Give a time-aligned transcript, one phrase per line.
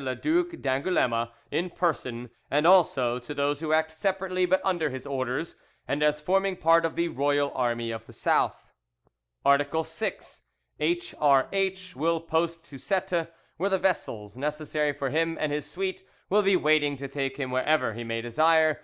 [0.00, 5.04] le Duc d'Angouleme in person, and also to those who act separately but under his
[5.04, 5.56] orders,
[5.88, 8.70] and as forming part of the royal army of the South.
[9.44, 9.66] "Art.
[9.84, 10.42] 6.
[10.78, 11.96] H.R.H.
[11.96, 16.54] will post to Cette, where the vessels necessary for him and his suite will be
[16.54, 18.76] waiting to take him wherever he may desire.